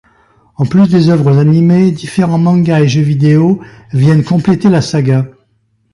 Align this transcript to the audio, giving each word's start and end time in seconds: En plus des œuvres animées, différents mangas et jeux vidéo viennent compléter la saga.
En 0.55 0.65
plus 0.65 0.89
des 0.89 1.09
œuvres 1.09 1.37
animées, 1.37 1.91
différents 1.91 2.39
mangas 2.39 2.79
et 2.81 2.87
jeux 2.87 3.03
vidéo 3.03 3.61
viennent 3.93 4.23
compléter 4.23 4.67
la 4.67 4.81
saga. 4.81 5.27